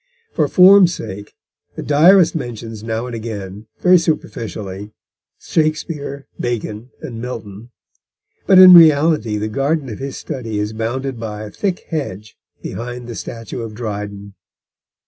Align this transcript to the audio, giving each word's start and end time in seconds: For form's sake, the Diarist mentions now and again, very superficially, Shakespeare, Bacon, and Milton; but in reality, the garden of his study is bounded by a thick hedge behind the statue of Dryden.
For 0.33 0.47
form's 0.47 0.95
sake, 0.95 1.31
the 1.75 1.83
Diarist 1.83 2.33
mentions 2.33 2.81
now 2.83 3.05
and 3.05 3.13
again, 3.13 3.67
very 3.81 3.99
superficially, 3.99 4.93
Shakespeare, 5.37 6.25
Bacon, 6.39 6.89
and 7.01 7.21
Milton; 7.21 7.69
but 8.47 8.57
in 8.57 8.73
reality, 8.73 9.37
the 9.37 9.47
garden 9.47 9.89
of 9.89 9.99
his 9.99 10.17
study 10.17 10.57
is 10.57 10.73
bounded 10.73 11.19
by 11.19 11.43
a 11.43 11.51
thick 11.51 11.81
hedge 11.89 12.35
behind 12.63 13.05
the 13.05 13.13
statue 13.13 13.61
of 13.61 13.75
Dryden. 13.75 14.33